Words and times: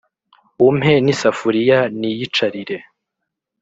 umpe 0.67 0.93
n'isafuriya 1.03 1.79
niyicarire 1.99 2.77